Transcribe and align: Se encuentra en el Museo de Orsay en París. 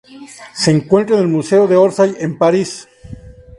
Se 0.55 0.71
encuentra 0.71 1.15
en 1.17 1.21
el 1.21 1.27
Museo 1.27 1.67
de 1.67 1.75
Orsay 1.75 2.15
en 2.19 2.35
París. 2.35 2.87